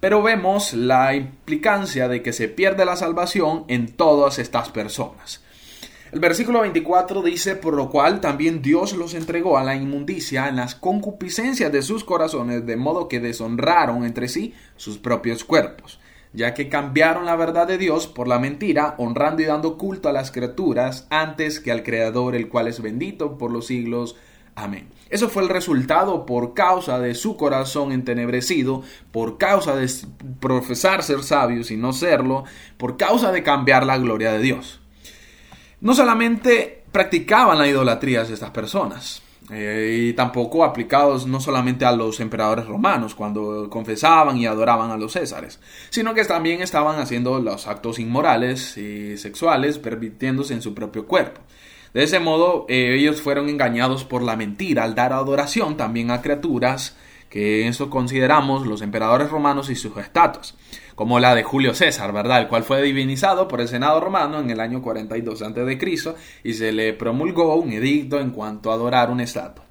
Pero 0.03 0.21
vemos 0.21 0.73
la 0.73 1.15
implicancia 1.15 2.09
de 2.09 2.21
que 2.21 2.33
se 2.33 2.49
pierde 2.49 2.83
la 2.83 2.97
salvación 2.97 3.63
en 3.69 3.87
todas 3.87 4.37
estas 4.37 4.67
personas. 4.67 5.41
El 6.11 6.19
versículo 6.19 6.59
24 6.59 7.21
dice, 7.21 7.55
por 7.55 7.73
lo 7.73 7.89
cual 7.89 8.19
también 8.19 8.61
Dios 8.61 8.91
los 8.97 9.13
entregó 9.13 9.57
a 9.57 9.63
la 9.63 9.77
inmundicia 9.77 10.49
en 10.49 10.57
las 10.57 10.75
concupiscencias 10.75 11.71
de 11.71 11.81
sus 11.81 12.03
corazones, 12.03 12.65
de 12.65 12.75
modo 12.75 13.07
que 13.07 13.21
deshonraron 13.21 14.03
entre 14.03 14.27
sí 14.27 14.53
sus 14.75 14.97
propios 14.97 15.45
cuerpos, 15.45 16.01
ya 16.33 16.53
que 16.53 16.67
cambiaron 16.67 17.25
la 17.25 17.37
verdad 17.37 17.65
de 17.65 17.77
Dios 17.77 18.07
por 18.07 18.27
la 18.27 18.39
mentira, 18.39 18.95
honrando 18.97 19.41
y 19.41 19.45
dando 19.45 19.77
culto 19.77 20.09
a 20.09 20.11
las 20.11 20.31
criaturas 20.31 21.07
antes 21.11 21.61
que 21.61 21.71
al 21.71 21.83
Creador, 21.83 22.35
el 22.35 22.49
cual 22.49 22.67
es 22.67 22.81
bendito 22.81 23.37
por 23.37 23.53
los 23.53 23.67
siglos. 23.67 24.17
Amén. 24.55 24.89
Eso 25.09 25.29
fue 25.29 25.43
el 25.43 25.49
resultado 25.49 26.25
por 26.25 26.53
causa 26.53 26.99
de 26.99 27.15
su 27.15 27.37
corazón 27.37 27.91
entenebrecido, 27.91 28.83
por 29.11 29.37
causa 29.37 29.75
de 29.75 29.89
profesar 30.39 31.03
ser 31.03 31.23
sabios 31.23 31.71
y 31.71 31.77
no 31.77 31.93
serlo, 31.93 32.43
por 32.77 32.97
causa 32.97 33.31
de 33.31 33.43
cambiar 33.43 33.85
la 33.85 33.97
gloria 33.97 34.31
de 34.31 34.39
Dios. 34.39 34.79
No 35.81 35.93
solamente 35.93 36.83
practicaban 36.91 37.57
la 37.57 37.67
idolatría 37.67 38.23
de 38.23 38.33
estas 38.33 38.51
personas, 38.51 39.23
eh, 39.51 40.07
y 40.09 40.13
tampoco 40.13 40.63
aplicados 40.63 41.27
no 41.27 41.41
solamente 41.41 41.83
a 41.83 41.91
los 41.91 42.21
emperadores 42.21 42.65
romanos 42.65 43.13
cuando 43.13 43.69
confesaban 43.69 44.37
y 44.37 44.45
adoraban 44.45 44.89
a 44.89 44.97
los 44.97 45.13
césares, 45.13 45.59
sino 45.89 46.13
que 46.13 46.23
también 46.23 46.61
estaban 46.61 46.97
haciendo 46.99 47.39
los 47.39 47.67
actos 47.67 47.99
inmorales 47.99 48.77
y 48.77 49.17
sexuales 49.17 49.79
permitiéndose 49.79 50.53
en 50.53 50.61
su 50.61 50.73
propio 50.73 51.05
cuerpo. 51.05 51.41
De 51.93 52.03
ese 52.03 52.19
modo, 52.19 52.65
eh, 52.69 52.95
ellos 52.97 53.21
fueron 53.21 53.49
engañados 53.49 54.03
por 54.03 54.23
la 54.23 54.35
mentira 54.35 54.83
al 54.83 54.95
dar 54.95 55.13
adoración 55.13 55.77
también 55.77 56.09
a 56.11 56.21
criaturas 56.21 56.95
que 57.33 57.67
eso 57.67 57.89
consideramos 57.89 58.67
los 58.67 58.83
emperadores 58.83 59.31
romanos 59.31 59.71
y 59.71 59.75
sus 59.75 59.97
estatuas, 59.97 60.53
como 60.93 61.19
la 61.19 61.33
de 61.33 61.41
Julio 61.41 61.73
César, 61.73 62.13
¿verdad? 62.13 62.41
El 62.41 62.47
cual 62.47 62.63
fue 62.63 62.83
divinizado 62.83 63.47
por 63.47 63.59
el 63.59 63.67
Senado 63.67 63.99
romano 63.99 64.39
en 64.39 64.51
el 64.51 64.59
año 64.59 64.83
42 64.83 65.41
a.C. 65.41 66.15
y 66.43 66.53
se 66.53 66.71
le 66.71 66.93
promulgó 66.93 67.55
un 67.55 67.73
edicto 67.73 68.19
en 68.19 68.29
cuanto 68.29 68.69
a 68.69 68.75
adorar 68.75 69.09
una 69.09 69.23
estatua. 69.23 69.65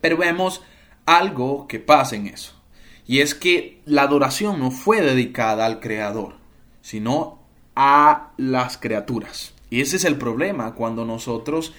Pero 0.00 0.16
vemos 0.16 0.62
algo 1.06 1.68
que 1.68 1.78
pasa 1.78 2.16
en 2.16 2.26
eso, 2.26 2.60
y 3.06 3.20
es 3.20 3.36
que 3.36 3.80
la 3.84 4.02
adoración 4.02 4.58
no 4.58 4.72
fue 4.72 5.00
dedicada 5.00 5.66
al 5.66 5.78
Creador, 5.78 6.38
sino 6.80 7.38
a 7.76 8.32
las 8.36 8.78
criaturas. 8.78 9.53
Y 9.70 9.80
ese 9.80 9.96
es 9.96 10.04
el 10.04 10.16
problema 10.16 10.74
cuando 10.74 11.04
nosotros 11.04 11.74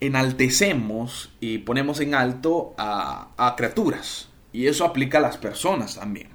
enaltecemos 0.00 1.32
y 1.40 1.58
ponemos 1.58 2.00
en 2.00 2.14
alto 2.14 2.74
a, 2.78 3.54
criaturas. 3.56 4.28
Y 4.52 4.66
eso 4.66 4.84
aplica 4.84 5.18
a 5.18 5.20
las 5.20 5.36
personas 5.36 5.96
también. 5.96 6.28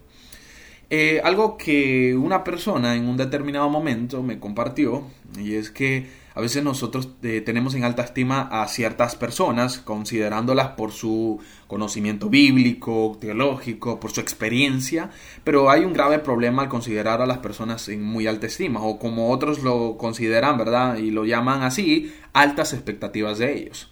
Eh, 0.89 1.22
algo 1.24 1.58
que 1.58 2.15
una 2.15 2.44
persona 2.44 2.96
en 2.96 3.08
un 3.08 3.15
determinado 3.15 3.70
momento 3.70 4.24
me 4.24 4.39
compartió, 4.39 5.03
y 5.38 5.53
es 5.53 5.70
que 5.70 6.08
a 6.36 6.41
veces 6.41 6.63
nosotros 6.63 7.09
eh, 7.24 7.41
tenemos 7.41 7.75
en 7.75 7.83
alta 7.83 8.03
estima 8.03 8.41
a 8.51 8.67
ciertas 8.67 9.15
personas, 9.15 9.79
considerándolas 9.79 10.69
por 10.69 10.91
su 10.91 11.39
conocimiento 11.67 12.29
bíblico, 12.29 13.17
teológico, 13.19 14.00
por 14.00 14.12
su 14.12 14.21
experiencia, 14.21 15.09
pero 15.43 15.69
hay 15.69 15.86
un 15.86 15.93
grave 15.93 16.19
problema 16.19 16.63
al 16.63 16.69
considerar 16.69 17.21
a 17.21 17.25
las 17.25 17.39
personas 17.39 17.89
en 17.89 18.03
muy 18.03 18.27
alta 18.27 18.48
estima, 18.48 18.81
o 18.81 19.00
como 19.00 19.31
otros 19.31 19.63
lo 19.63 19.98
consideran, 19.98 20.57
¿verdad? 20.57 20.98
Y 20.98 21.12
lo 21.12 21.25
llaman 21.25 21.63
así, 21.63 22.13
altas 22.33 22.74
expectativas 22.74 23.39
de 23.39 23.57
ellos. 23.57 23.89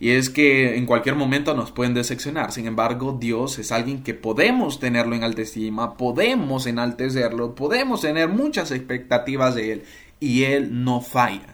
Y 0.00 0.10
es 0.10 0.28
que 0.30 0.76
en 0.76 0.86
cualquier 0.86 1.14
momento 1.14 1.54
nos 1.54 1.70
pueden 1.70 1.94
decepcionar. 1.94 2.52
Sin 2.52 2.66
embargo, 2.66 3.16
Dios 3.18 3.58
es 3.58 3.72
alguien 3.72 4.02
que 4.02 4.14
podemos 4.14 4.80
tenerlo 4.80 5.14
en 5.14 5.24
alta 5.24 5.42
estima, 5.42 5.96
podemos 5.96 6.66
enaltecerlo, 6.66 7.54
podemos 7.54 8.00
tener 8.00 8.28
muchas 8.28 8.70
expectativas 8.70 9.54
de 9.54 9.72
Él. 9.72 9.82
Y 10.20 10.44
Él 10.44 10.84
no 10.84 11.00
falla. 11.00 11.53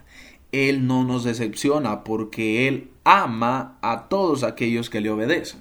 Él 0.53 0.87
no 0.87 1.05
nos 1.05 1.25
decepciona 1.25 2.05
porque 2.05 2.69
Él 2.69 2.91
ama 3.05 3.79
a 3.83 4.09
todos 4.09 4.43
aquellos 4.43 4.91
que 4.91 5.01
le 5.01 5.11
obedecen. 5.11 5.61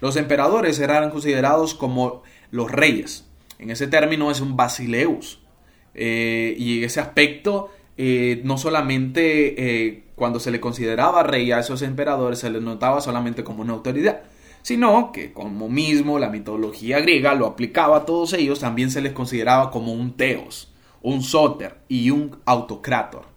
Los 0.00 0.16
emperadores 0.16 0.78
eran 0.78 1.10
considerados 1.10 1.74
como 1.74 2.22
los 2.50 2.70
reyes. 2.70 3.26
En 3.58 3.70
ese 3.70 3.86
término 3.86 4.30
es 4.30 4.40
un 4.40 4.56
basileus. 4.56 5.40
Eh, 5.94 6.54
y 6.58 6.78
en 6.78 6.84
ese 6.84 7.00
aspecto, 7.00 7.70
eh, 7.96 8.42
no 8.44 8.58
solamente 8.58 9.86
eh, 9.86 10.04
cuando 10.14 10.40
se 10.40 10.50
le 10.50 10.60
consideraba 10.60 11.22
rey 11.22 11.52
a 11.52 11.60
esos 11.60 11.80
emperadores 11.82 12.40
se 12.40 12.50
les 12.50 12.60
notaba 12.60 13.00
solamente 13.00 13.42
como 13.44 13.62
una 13.62 13.72
autoridad, 13.72 14.22
sino 14.62 15.12
que 15.12 15.32
como 15.32 15.68
mismo 15.68 16.18
la 16.18 16.28
mitología 16.28 17.00
griega 17.00 17.34
lo 17.34 17.46
aplicaba 17.46 17.98
a 17.98 18.04
todos 18.04 18.34
ellos, 18.34 18.60
también 18.60 18.90
se 18.90 19.00
les 19.00 19.12
consideraba 19.12 19.70
como 19.70 19.92
un 19.92 20.16
teos, 20.16 20.72
un 21.00 21.22
soter 21.22 21.78
y 21.88 22.10
un 22.10 22.36
autocrator. 22.44 23.35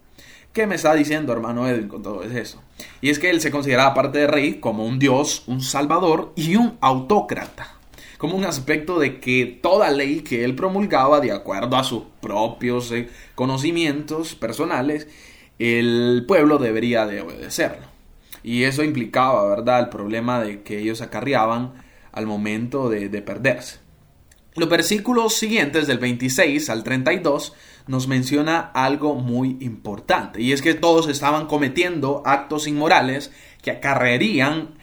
¿Qué 0.59 0.67
me 0.67 0.75
está 0.75 0.93
diciendo, 0.93 1.31
hermano 1.31 1.69
Edwin, 1.69 1.87
con 1.87 2.03
todo 2.03 2.21
eso? 2.21 2.61
Y 2.99 3.09
es 3.09 3.17
que 3.17 3.29
él 3.29 3.39
se 3.39 3.49
consideraba 3.49 3.93
parte 3.93 4.19
de 4.19 4.27
rey 4.27 4.55
como 4.55 4.85
un 4.85 4.99
dios, 4.99 5.43
un 5.47 5.61
salvador 5.61 6.33
y 6.35 6.57
un 6.57 6.77
autócrata. 6.81 7.75
Como 8.17 8.35
un 8.35 8.43
aspecto 8.43 8.99
de 8.99 9.21
que 9.21 9.45
toda 9.45 9.89
ley 9.89 10.19
que 10.19 10.43
él 10.43 10.55
promulgaba 10.55 11.21
de 11.21 11.31
acuerdo 11.31 11.77
a 11.77 11.85
sus 11.85 12.03
propios 12.19 12.91
eh, 12.91 13.07
conocimientos 13.35 14.35
personales, 14.35 15.07
el 15.59 16.25
pueblo 16.27 16.57
debería 16.57 17.05
de 17.05 17.21
obedecerlo. 17.21 17.87
Y 18.43 18.63
eso 18.63 18.83
implicaba, 18.83 19.47
¿verdad?, 19.47 19.79
el 19.79 19.87
problema 19.87 20.41
de 20.41 20.61
que 20.63 20.79
ellos 20.79 21.01
acarreaban 21.01 21.71
al 22.11 22.25
momento 22.25 22.89
de, 22.89 23.07
de 23.07 23.21
perderse. 23.21 23.79
Los 24.59 24.67
versículos 24.67 25.35
siguientes 25.35 25.87
del 25.87 25.99
26 25.99 26.69
al 26.69 26.83
32 26.83 27.53
nos 27.87 28.09
menciona 28.09 28.59
algo 28.73 29.15
muy 29.15 29.55
importante 29.61 30.41
y 30.41 30.51
es 30.51 30.61
que 30.61 30.73
todos 30.73 31.07
estaban 31.07 31.47
cometiendo 31.47 32.21
actos 32.25 32.67
inmorales 32.67 33.31
que 33.61 33.71
acarrearían 33.71 34.77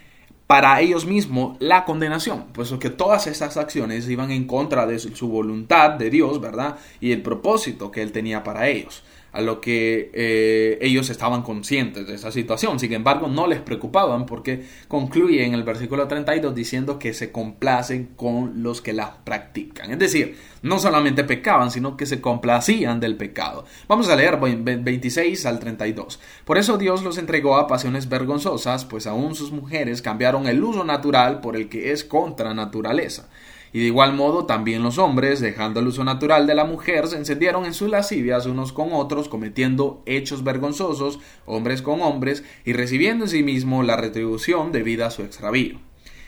para 0.46 0.80
ellos 0.80 1.04
mismos 1.04 1.58
la 1.60 1.84
condenación, 1.84 2.46
puesto 2.54 2.78
que 2.78 2.88
todas 2.88 3.26
estas 3.26 3.58
acciones 3.58 4.08
iban 4.08 4.30
en 4.30 4.46
contra 4.46 4.86
de 4.86 4.98
su 4.98 5.28
voluntad 5.28 5.90
de 5.90 6.08
Dios, 6.08 6.40
¿verdad? 6.40 6.78
Y 6.98 7.12
el 7.12 7.20
propósito 7.20 7.90
que 7.90 8.00
Él 8.00 8.12
tenía 8.12 8.42
para 8.42 8.68
ellos. 8.68 9.04
A 9.36 9.42
lo 9.42 9.60
que 9.60 10.10
eh, 10.14 10.78
ellos 10.80 11.10
estaban 11.10 11.42
conscientes 11.42 12.06
de 12.06 12.14
esa 12.14 12.32
situación. 12.32 12.80
Sin 12.80 12.92
embargo, 12.94 13.28
no 13.28 13.46
les 13.46 13.60
preocupaban 13.60 14.24
porque 14.24 14.64
concluye 14.88 15.44
en 15.44 15.52
el 15.52 15.62
versículo 15.62 16.08
32 16.08 16.54
diciendo 16.54 16.98
que 16.98 17.12
se 17.12 17.30
complacen 17.30 18.08
con 18.16 18.62
los 18.62 18.80
que 18.80 18.94
las 18.94 19.10
practican. 19.24 19.90
Es 19.90 19.98
decir, 19.98 20.38
no 20.62 20.78
solamente 20.78 21.22
pecaban, 21.22 21.70
sino 21.70 21.98
que 21.98 22.06
se 22.06 22.22
complacían 22.22 22.98
del 22.98 23.16
pecado. 23.16 23.66
Vamos 23.88 24.08
a 24.08 24.16
leer 24.16 24.38
26 24.38 25.44
al 25.44 25.58
32. 25.58 26.18
Por 26.46 26.56
eso 26.56 26.78
Dios 26.78 27.02
los 27.02 27.18
entregó 27.18 27.56
a 27.56 27.66
pasiones 27.66 28.08
vergonzosas, 28.08 28.86
pues 28.86 29.06
aún 29.06 29.34
sus 29.34 29.52
mujeres 29.52 30.00
cambiaron 30.00 30.46
el 30.46 30.64
uso 30.64 30.82
natural 30.82 31.40
por 31.42 31.56
el 31.56 31.68
que 31.68 31.92
es 31.92 32.04
contra 32.04 32.54
naturaleza 32.54 33.28
y 33.76 33.80
de 33.80 33.86
igual 33.88 34.14
modo 34.14 34.46
también 34.46 34.82
los 34.82 34.96
hombres, 34.96 35.40
dejando 35.40 35.80
el 35.80 35.88
uso 35.88 36.02
natural 36.02 36.46
de 36.46 36.54
la 36.54 36.64
mujer, 36.64 37.08
se 37.08 37.18
encendieron 37.18 37.66
en 37.66 37.74
sus 37.74 37.90
lascivias 37.90 38.46
unos 38.46 38.72
con 38.72 38.88
otros, 38.94 39.28
cometiendo 39.28 40.02
hechos 40.06 40.42
vergonzosos, 40.42 41.20
hombres 41.44 41.82
con 41.82 42.00
hombres, 42.00 42.42
y 42.64 42.72
recibiendo 42.72 43.26
en 43.26 43.30
sí 43.30 43.42
mismo 43.42 43.82
la 43.82 43.96
retribución 43.96 44.72
debida 44.72 45.08
a 45.08 45.10
su 45.10 45.24
extravío. 45.24 45.78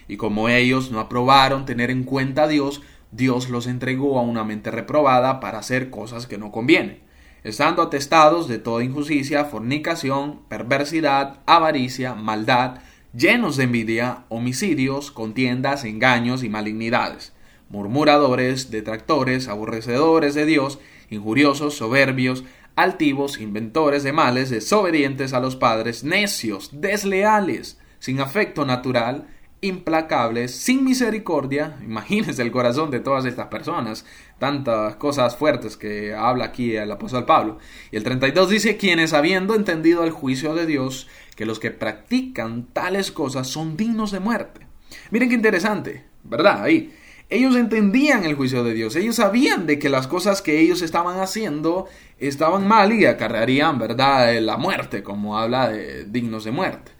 Y 0.09 0.19
como 0.19 0.51
ellos 0.51 0.91
no 0.91 1.01
aprobaron 1.01 1.65
tener 1.65 1.91
en 1.91 2.05
cuenta 2.05 2.43
a 2.43 2.49
Dios, 2.49 2.83
Dios 3.13 3.49
los 3.49 3.67
entregó 3.67 4.19
a 4.19 4.23
una 4.23 4.45
mente 4.45 4.71
reprobada 4.71 5.41
para 5.41 5.61
hacer 5.61 5.89
cosas 5.89 6.27
que 6.27 6.37
no 6.37 6.53
convienen, 6.53 7.01
estando 7.45 7.81
atestados 7.81 8.47
de 8.49 8.59
toda 8.59 8.85
injusticia, 8.85 9.47
fornicación, 9.47 10.41
perversidad, 10.51 11.39
avaricia, 11.47 12.15
maldad, 12.15 12.81
llenos 13.15 13.57
de 13.57 13.65
envidia, 13.65 14.25
homicidios, 14.29 15.11
contiendas, 15.11 15.87
engaños 15.87 16.45
y 16.45 16.51
malignidades, 16.51 17.33
murmuradores, 17.69 18.71
detractores, 18.71 19.49
aborrecedores 19.49 20.35
de 20.35 20.47
Dios, 20.47 20.79
injuriosos, 21.11 21.75
soberbios, 21.75 22.45
altivos, 22.77 23.41
inventores 23.41 24.03
de 24.05 24.13
males, 24.13 24.51
desobedientes 24.51 25.33
a 25.33 25.41
los 25.41 25.57
padres, 25.57 26.05
necios, 26.05 26.71
desleales, 26.81 27.79
sin 27.99 28.21
afecto 28.21 28.65
natural, 28.65 29.27
implacables, 29.61 30.55
sin 30.55 30.85
misericordia. 30.85 31.77
Imagínense 31.83 32.43
el 32.43 32.53
corazón 32.53 32.91
de 32.91 33.01
todas 33.01 33.25
estas 33.25 33.49
personas, 33.49 34.05
tantas 34.39 34.97
cosas 34.97 35.37
fuertes 35.37 35.77
que 35.77 36.15
habla 36.15 36.47
aquí 36.47 36.77
el 36.77 36.93
apóstol 36.93 37.27
Pablo. 37.27 37.59
Y 37.91 37.97
el 37.97 38.05
32 38.05 38.49
dice, 38.49 38.77
quienes 38.77 39.13
habiendo 39.13 39.55
entendido 39.55 40.05
el 40.05 40.11
juicio 40.13 40.55
de 40.55 40.67
Dios, 40.67 41.09
que 41.35 41.47
los 41.47 41.59
que 41.59 41.73
practican 41.73 42.67
tales 42.73 43.11
cosas 43.11 43.49
son 43.49 43.77
dignos 43.77 44.13
de 44.13 44.21
muerte. 44.21 44.67
Miren 45.11 45.29
qué 45.29 45.35
interesante, 45.35 46.05
¿verdad? 46.23 46.63
Ahí. 46.63 46.95
Ellos 47.31 47.57
entendían 47.57 48.25
el 48.25 48.37
juicio 48.37 48.65
de 48.65 48.73
Dios, 48.73 48.97
ellos 48.97 49.17
sabían 49.17 49.67
de 49.67 49.79
que 49.79 49.91
las 49.91 50.07
cosas 50.07 50.41
que 50.41 50.61
ellos 50.61 50.81
estaban 50.81 51.21
haciendo 51.21 51.87
estaban 52.19 52.67
mal 52.67 52.93
y 52.93 53.05
acarrearían, 53.05 53.79
¿verdad?, 53.79 54.41
la 54.41 54.57
muerte, 54.57 55.03
como 55.03 55.39
habla 55.39 55.69
de 55.69 56.05
dignos 56.05 56.45
de 56.45 56.53
muerte. 56.53 56.93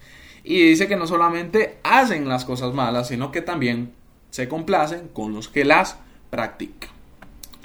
Y 0.43 0.69
dice 0.69 0.87
que 0.87 0.95
no 0.95 1.07
solamente 1.07 1.79
hacen 1.83 2.29
las 2.29 2.45
cosas 2.45 2.75
malas, 2.75 3.07
sino 3.07 3.31
que 3.31 3.41
también 3.41 3.91
se 4.29 4.47
complacen 4.47 5.09
con 5.13 5.33
los 5.33 5.49
que 5.49 5.65
las 5.65 5.97
practican. 6.29 6.91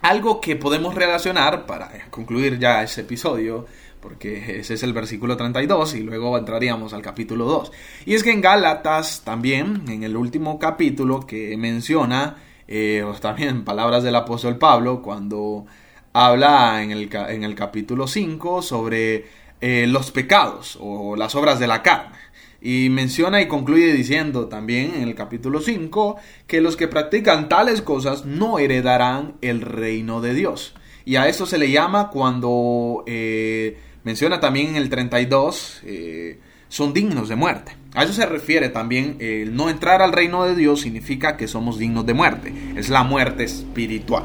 Algo 0.01 0.41
que 0.41 0.57
podemos 0.57 0.95
relacionar, 0.95 1.67
para 1.67 1.91
concluir 2.11 2.59
ya 2.59 2.83
ese 2.83 3.03
episodio, 3.03 3.67
porque 4.01 4.61
ese 4.61 4.75
es 4.75 4.83
el 4.83 4.93
versículo 4.93 5.37
32 5.37 5.95
y 5.95 6.01
luego 6.01 6.37
entraríamos 6.37 6.93
al 6.93 7.03
capítulo 7.03 7.45
2. 7.45 7.73
Y 8.07 8.15
es 8.15 8.23
que 8.23 8.33
en 8.33 8.41
Gálatas 8.41 9.23
también, 9.23 9.85
en 9.89 10.03
el 10.03 10.17
último 10.17 10.59
capítulo 10.59 11.27
que 11.27 11.57
menciona, 11.57 12.37
eh, 12.69 13.05
también 13.21 13.65
palabras 13.65 14.03
del 14.03 14.15
apóstol 14.15 14.59
Pablo, 14.59 15.03
cuando 15.03 15.67
habla 16.13 16.83
en 16.83 16.93
el, 16.93 17.11
en 17.29 17.45
el 17.45 17.55
capítulo 17.55 18.07
5 18.07 18.63
sobre 18.63 19.27
eh, 19.61 19.87
los 19.87 20.11
pecados 20.11 20.79
o 20.81 21.17
las 21.17 21.35
obras 21.35 21.59
de 21.59 21.67
la 21.67 21.83
carne. 21.83 22.19
Y 22.61 22.89
menciona 22.89 23.43
y 23.43 23.49
concluye 23.49 23.93
diciendo 23.93 24.47
también 24.49 24.95
en 24.95 25.03
el 25.03 25.15
capítulo 25.15 25.61
5 25.61 26.17
que 26.47 26.61
los 26.61 26.77
que 26.77 26.89
practican 26.89 27.49
tales 27.49 27.83
cosas 27.83 28.25
no 28.25 28.59
heredarán 28.59 29.35
el 29.43 29.61
reino 29.61 30.21
de 30.21 30.35
Dios. 30.35 30.75
Y 31.05 31.17
a 31.17 31.29
eso 31.29 31.45
se 31.47 31.59
le 31.59 31.71
llama 31.71 32.09
cuando 32.11 33.05
eh, 33.07 33.79
menciona 34.05 34.41
también 34.41 34.69
en 34.69 34.77
el 34.77 34.89
32, 34.89 35.83
eh, 35.85 36.39
son 36.69 36.95
dignos 36.95 37.29
de 37.29 37.37
muerte. 37.37 37.77
A 37.95 38.03
eso 38.03 38.13
se 38.13 38.27
refiere 38.27 38.71
también 38.71 39.17
el 39.21 39.55
no 39.55 39.71
entrar 39.71 40.03
al 40.03 40.13
reino 40.13 40.45
de 40.45 40.57
Dios 40.57 40.81
significa 40.81 41.37
que 41.37 41.47
somos 41.47 41.79
dignos 41.79 42.05
de 42.05 42.15
muerte. 42.15 42.53
Es 42.77 42.89
la 42.89 43.05
muerte 43.05 43.45
espiritual. 43.45 44.25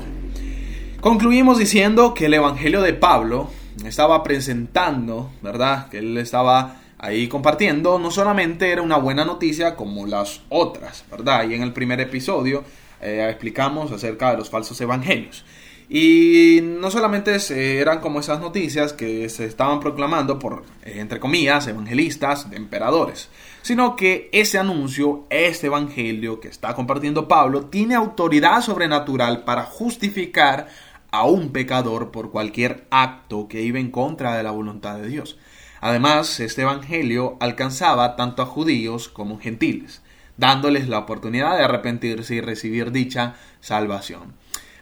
Concluimos 1.02 1.60
diciendo 1.60 2.16
que 2.16 2.26
el 2.26 2.34
Evangelio 2.34 2.82
de 2.82 2.94
Pablo 2.94 3.52
estaba 3.86 4.24
presentando, 4.24 5.32
¿verdad? 5.44 5.88
Que 5.90 6.00
él 6.00 6.18
estaba 6.18 6.78
ahí 6.98 7.28
compartiendo, 7.28 8.00
no 8.00 8.12
solamente 8.12 8.72
era 8.72 8.82
una 8.82 8.98
buena 8.98 9.24
noticia 9.24 9.76
como 9.76 10.08
las 10.08 10.42
otras, 10.50 11.06
¿verdad? 11.10 11.48
Y 11.48 11.54
en 11.54 11.62
el 11.62 11.72
primer 11.72 12.02
episodio 12.02 12.64
eh, 13.02 13.26
explicamos 13.30 13.92
acerca 13.92 14.32
de 14.32 14.38
los 14.38 14.50
falsos 14.50 14.82
evangelios. 14.82 15.46
Y 15.90 16.60
no 16.62 16.92
solamente 16.92 17.38
eran 17.80 18.00
como 18.00 18.20
esas 18.20 18.40
noticias 18.42 18.94
que 18.94 19.28
se 19.30 19.46
estaban 19.46 19.80
proclamando 19.80 20.38
por, 20.38 20.64
eh, 20.84 20.96
entre 20.98 21.20
comillas, 21.20 21.66
evangelistas, 21.68 22.48
emperadores, 22.52 23.30
sino 23.62 23.96
que 23.96 24.30
ese 24.32 24.58
anuncio, 24.58 25.26
este 25.30 25.68
evangelio 25.68 26.40
que 26.40 26.48
está 26.48 26.74
compartiendo 26.74 27.28
Pablo, 27.28 27.66
tiene 27.66 27.96
autoridad 27.96 28.62
sobrenatural 28.62 29.44
para 29.44 29.64
justificar 29.64 30.68
a 31.12 31.26
un 31.26 31.52
pecador 31.52 32.12
por 32.12 32.32
cualquier 32.32 32.86
acto 32.92 33.48
que 33.48 33.62
iba 33.62 33.80
en 33.80 33.92
contra 33.92 34.36
de 34.38 34.44
la 34.44 34.52
voluntad 34.52 34.98
de 34.98 35.08
Dios. 35.08 35.38
Además, 35.82 36.40
este 36.40 36.64
Evangelio 36.64 37.38
alcanzaba 37.40 38.16
tanto 38.16 38.42
a 38.42 38.46
judíos 38.46 39.08
como 39.10 39.40
gentiles, 39.40 40.02
dándoles 40.38 40.88
la 40.88 41.00
oportunidad 41.00 41.58
de 41.58 41.64
arrepentirse 41.64 42.36
y 42.36 42.42
recibir 42.42 42.92
dicha 42.92 43.36
salvación. 43.62 44.34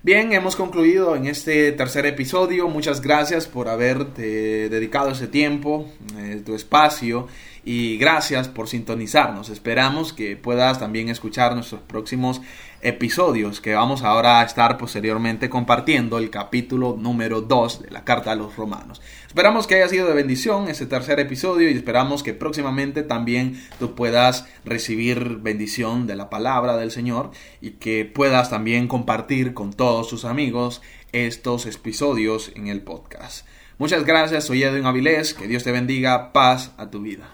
Bien, 0.04 0.32
hemos 0.32 0.56
concluido 0.56 1.16
en 1.16 1.26
este 1.26 1.72
tercer 1.72 2.06
episodio. 2.06 2.70
Muchas 2.70 3.02
gracias 3.02 3.48
por 3.48 3.68
haberte 3.68 4.70
dedicado 4.70 5.12
ese 5.12 5.28
tiempo, 5.28 5.90
eh, 6.18 6.42
tu 6.46 6.56
espacio 6.56 7.28
y 7.68 7.98
gracias 7.98 8.48
por 8.48 8.70
sintonizarnos. 8.70 9.50
Esperamos 9.50 10.14
que 10.14 10.38
puedas 10.38 10.80
también 10.80 11.10
escuchar 11.10 11.54
nuestros 11.54 11.82
próximos 11.82 12.40
episodios 12.80 13.60
que 13.60 13.74
vamos 13.74 14.04
ahora 14.04 14.40
a 14.40 14.46
estar 14.46 14.78
posteriormente 14.78 15.50
compartiendo 15.50 16.18
el 16.18 16.30
capítulo 16.30 16.96
número 16.98 17.42
2 17.42 17.82
de 17.82 17.92
la 17.92 18.06
carta 18.06 18.32
a 18.32 18.36
los 18.36 18.56
romanos. 18.56 19.02
Esperamos 19.28 19.68
que 19.68 19.76
haya 19.76 19.90
sido 19.90 20.08
de 20.08 20.14
bendición 20.14 20.70
este 20.70 20.86
tercer 20.86 21.20
episodio 21.20 21.70
y 21.70 21.74
esperamos 21.74 22.24
que 22.24 22.34
próximamente 22.34 23.04
también 23.04 23.62
tú 23.80 23.96
puedas 23.96 24.46
recibir 24.64 25.40
bendición 25.40 26.08
de 26.08 26.16
la 26.16 26.30
palabra 26.30 26.78
del 26.78 26.92
Señor 26.92 27.32
y 27.60 27.72
que 27.72 28.06
puedas 28.06 28.50
también 28.50 28.88
compartir 28.88 29.54
con 29.54 29.74
todos 29.74 30.08
tus 30.08 30.24
amigos 30.24 30.82
estos 31.12 31.66
episodios 31.66 32.50
en 32.56 32.68
el 32.68 32.80
podcast. 32.80 33.46
Muchas 33.78 34.06
gracias, 34.06 34.46
soy 34.46 34.64
Edwin 34.64 34.86
Avilés, 34.86 35.34
que 35.34 35.48
Dios 35.48 35.66
te 35.66 35.74
bendiga, 35.74 36.32
paz 36.32 36.72
a 36.78 36.90
tu 36.90 37.02
vida. 37.02 37.30